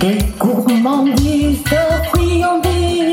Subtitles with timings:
[0.00, 3.09] Des gourmandises de friandises.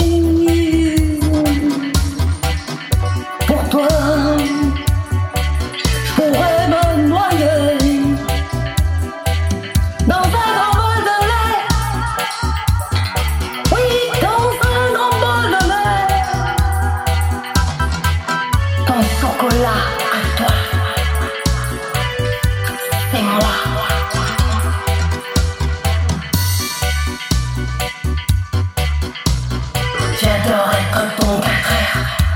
[30.47, 32.26] t'adorais comme ton père.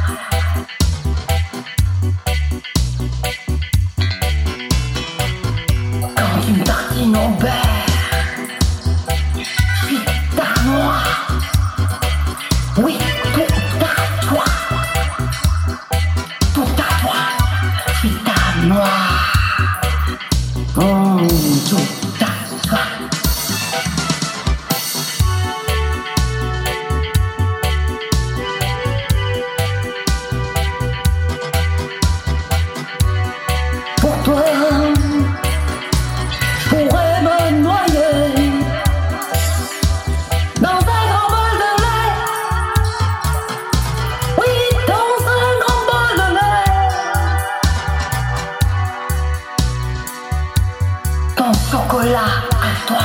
[51.71, 52.97] chocolat à toi.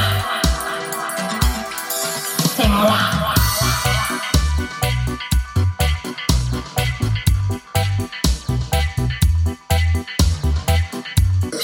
[2.56, 2.98] C'est moi.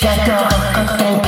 [0.00, 1.21] J'adore